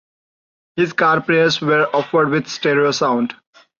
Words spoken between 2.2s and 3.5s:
with stereo sound.